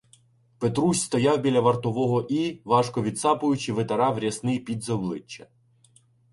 [0.59, 5.47] Петрусь стояв біля вартового і, важко відсапуючи, витирав рясний піт з обличчя.